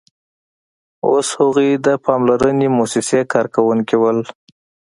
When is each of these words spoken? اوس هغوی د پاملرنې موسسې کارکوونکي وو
اوس 1.07 1.27
هغوی 1.39 1.69
د 1.85 1.87
پاملرنې 2.05 2.67
موسسې 2.77 3.19
کارکوونکي 3.33 3.95
وو 4.01 4.11